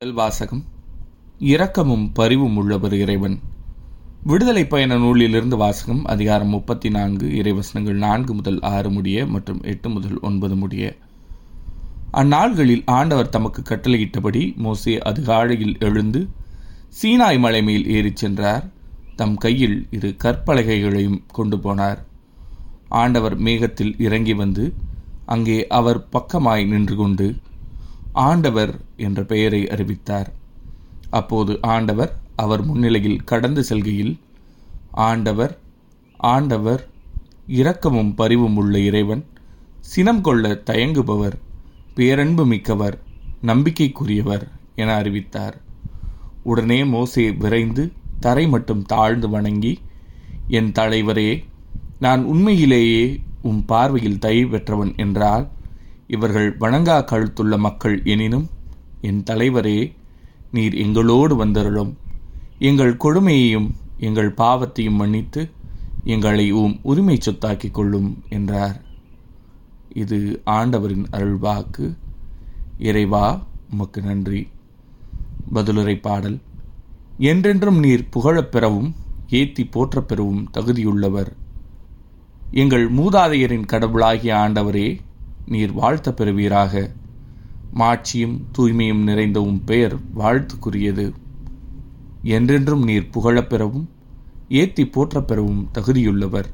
[0.00, 0.60] முதல் வாசகம்
[1.38, 3.34] இரக்கமும் பரிவும் உள்ளவர் இறைவன்.
[4.22, 10.20] விடுதலை பயண நூலிலிருந்து வாசகம் அதிகாரம் முப்பத்தி நான்கு இறைவசனங்கள் நான்கு முதல் ஆறு முடிய மற்றும் எட்டு முதல்
[10.20, 10.92] ஒன்பது முடிய.
[12.12, 16.28] அந்நாள்களில் ஆண்டவர் தமக்கு கட்டளையிட்டபடி மோசே அதிகாலையில் எழுந்து
[17.02, 18.64] சீனாய் மலை மேல் ஏறிச் சென்றார்.
[19.16, 21.98] தம் கையில் இரு கற்பலகைகளையும் கொண்டு போனார்.
[22.88, 24.66] ஆண்டவர் மேகத்தில் இறங்கி வந்து
[25.26, 27.28] அங்கே அவர் பக்கமாய் நின்று கொண்டு
[28.26, 30.28] ஆண்டவர் என்ற பெயரை அறிவித்தார்.
[31.10, 34.14] அப்போது ஆண்டவர் அவர் முன்னிலையில் கடந்து செல்கையில்
[35.08, 35.54] ஆண்டவர்
[36.20, 36.82] ஆண்டவர்
[37.46, 39.22] இரக்கமும் பரிவும் உள்ள இறைவன்
[39.80, 41.36] சினம் கொள்ள தயங்குபவர்
[41.94, 42.96] பேரன்பு மிக்கவர்
[43.46, 44.44] நம்பிக்கைக்குரியவர்
[44.74, 45.56] என அறிவித்தார்.
[46.42, 47.84] உடனே மோசே விரைந்து
[48.20, 49.72] தரை மட்டும் தாழ்ந்து வணங்கி
[50.48, 51.30] என் தலைவரே
[51.98, 53.04] நான் உண்மையிலேயே
[53.42, 55.44] உம் பார்வையில் தயவு பெற்றவன் என்றால்
[56.08, 58.48] இவர்கள் வணங்கா கழுத்துள்ள மக்கள் எனினும்
[59.00, 59.92] என் தலைவரே
[60.50, 61.96] நீர் எங்களோடு வந்தருளும்.
[62.58, 65.50] எங்கள் கொடுமையையும் எங்கள் பாவத்தையும் மன்னித்து
[66.04, 68.82] எங்களை உம் உரிமை சொத்தாக்கிக் கொள்ளும் என்றார்.
[69.94, 71.96] இது ஆண்டவரின் அருள்வாக்கு.
[72.78, 74.48] இறைவா உமக்கு நன்றி.
[75.54, 76.38] பதிலுரை பாடல்.
[77.18, 78.94] என்றென்றும் நீர் புகழப் பெறவும்
[79.28, 81.32] ஏத்தி போற்றப் பெறவும் தகுதியுள்ளவர்.
[82.50, 84.98] எங்கள் மூதாதையரின் கடவுளாகிய ஆண்டவரே
[85.48, 86.92] நீர் வாழ்த்த பெறுவீராக.
[87.74, 91.12] மாட்சியும் தூய்மையும் நிறைந்த உம் பெயர் வாழ்த்துக்குரியது.
[92.22, 93.84] என்றென்றும் நீர் புகழப்பெறவும்
[94.48, 96.44] ஏத்தி போற்றப்பெறவும் தகுதியுள்ளவர்.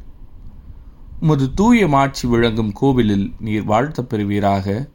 [1.20, 4.88] உமது தூய மாட்சி விளங்கும் கோவிலில் நீர் வாழ்த்தப் பெறுவீராக.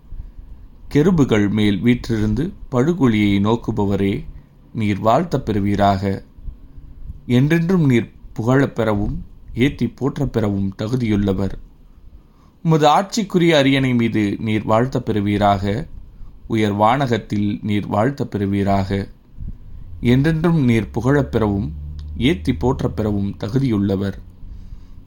[0.93, 4.23] கெருபுகள் மேல் வீற்றிருந்து படுகொலியை நோக்குபவரே
[4.73, 6.23] நீர் வாழ்த்தப் பெறுவீராக.
[7.25, 9.15] என்றென்றும் நீர் புகழப்பெறவும்
[9.53, 11.57] ஏத்தி போற்றப்பெறவும் தகுதியுள்ளவர்.
[12.63, 15.87] உமது ஆட்சிக்குரிய அரியணை மீது நீர் வாழ்த்த பெறுவீராக.
[16.47, 19.07] உயர் வானகத்தில் நீர் வாழ்த்த பெறுவீராக.
[20.01, 21.73] என்றென்றும் நீர் புகழப் பெறவும்
[22.17, 24.13] ஏத்தி போற்றப் பெறவும் தகுதியுள்ளவர்.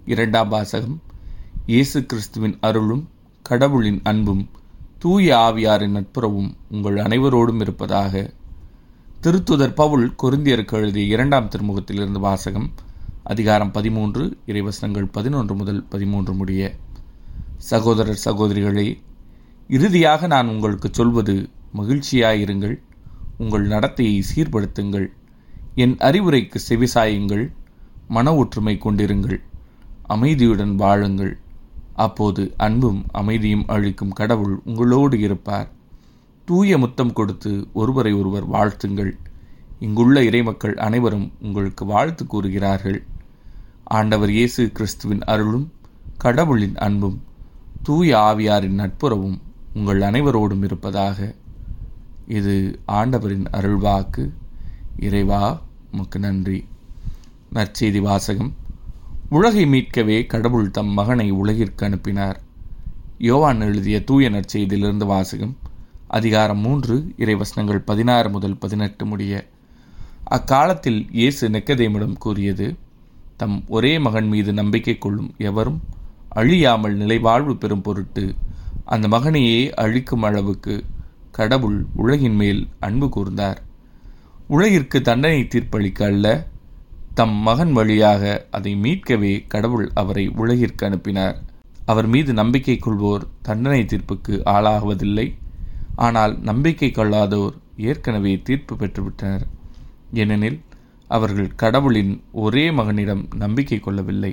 [0.06, 1.02] இரண்டாம் வாசகம்.
[1.66, 3.08] இயேசு கிறிஸ்துவின் அருளும்
[3.42, 4.48] கடவுளின் அன்பும்
[4.98, 8.32] தூய ஆவியாரின் நட்புறவும் உங்கள் அனைவரோடும் இருப்பதாக.
[9.22, 12.70] திருத்துதர் பவுல் கொருந்தியருக்கு எழுதிய இரண்டாம் திருமுகத்திலிருந்து வாசகம்
[13.22, 16.76] அதிகாரம் பதிமூன்று இறைவசனங்கள் பதினொன்று முதல் பதிமூன்று முடிய.
[17.70, 18.86] சகோதரர் சகோதரிகளே
[19.68, 21.34] இறுதியாக நான் உங்களுக்கு சொல்வது
[21.78, 22.74] மகிழ்ச்சியாயிருங்கள்
[23.36, 25.06] உங்கள் நடத்தையை சீர்படுத்துங்கள்
[25.74, 27.44] என் அறிவுரைக்கு செவிசாயுங்கள்
[28.08, 29.38] மன ஒற்றுமை கொண்டிருங்கள்
[30.06, 31.32] அமைதியுடன் வாழுங்கள்.
[31.94, 35.68] அப்போது அன்பும் அமைதியும் அளிக்கும் கடவுள் உங்களோடு இருப்பார்.
[36.48, 39.12] தூய முத்தம் கொடுத்து ஒருவரை ஒருவர் வாழ்த்துங்கள்.
[39.78, 42.98] இங்குள்ள இறைமக்கள் அனைவரும் உங்களுக்கு வாழ்த்து கூறுகிறார்கள்.
[43.98, 45.66] ஆண்டவர் இயேசு கிறிஸ்துவின் அருளும்
[46.18, 47.18] கடவுளின் அன்பும்
[47.82, 49.38] தூய ஆவியாரின் நட்புறவும்
[49.74, 51.34] உங்கள் அனைவரோடும் இருப்பதாக
[52.26, 54.30] இது ஆண்டவரின் அருள்வாக்கு.
[54.98, 55.62] இறைவா
[55.92, 56.66] உமக்கு நன்றி.
[57.54, 58.54] நற்செய்தி வாசகம்.
[59.28, 62.40] உலகை மீட்கவே கடவுள் தம் மகனை உலகிற்கு அனுப்பினார்.
[63.18, 65.56] யோவான் எழுதிய தூய நற்செய்தியிலிருந்து வாசகம்.
[66.06, 69.46] அதிகாரம் மூன்று இறைவசனங்கள் பதினாறு முதல் பதினெட்டு முடிய.
[70.24, 72.76] அக்காலத்தில் இயேசு நெக்கதேமிடம் கூறியது
[73.36, 75.80] தம் ஒரே மகன் மீது நம்பிக்கை கொள்ளும் எவரும்
[76.40, 78.24] அழியாமல் நிலைவாழ்வு பெறும் பொருட்டு
[78.84, 80.74] அந்த மகனையே அழிக்கும் அளவுக்கு
[81.30, 83.58] கடவுள் உலகின் மேல் அன்பு கூர்ந்தார்.
[84.46, 86.26] உலகிற்கு தண்டனை தீர்ப்பளிக்க அல்ல
[87.14, 91.36] தம் மகன் வழியாக அதை மீட்கவே கடவுள் அவரை உலகிற்கு அனுப்பினார்.
[91.86, 95.26] அவர் மீது நம்பிக்கை கொள்வோர் தண்டனை தீர்ப்புக்கு ஆளாகுவதில்லை
[95.96, 97.56] ஆனால் நம்பிக்கை கொள்ளாதோர்
[97.88, 99.44] ஏற்கனவே தீர்ப்பு பெற்றுவிட்டனர்.
[100.12, 100.60] ஏனெனில்
[101.08, 102.12] அவர்கள் கடவுளின்
[102.44, 104.32] ஒரே மகனிடம் நம்பிக்கை கொள்ளவில்லை.